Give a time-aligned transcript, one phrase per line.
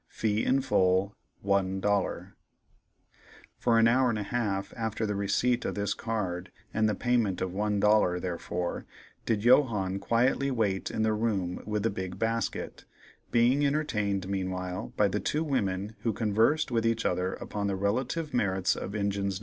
[0.07, 1.15] Fee in full,
[1.45, 2.25] $1.
[2.35, 6.95] |++ For an hour and a half after the receipt of this card and the
[6.95, 7.79] payment of $1
[8.19, 8.85] therefor,
[9.27, 12.85] did Johannes quietly wait in the room with the big basket,
[13.29, 18.33] being entertained meanwhile by the two women who conversed with each other upon the relative
[18.33, 19.39] merits of engines No.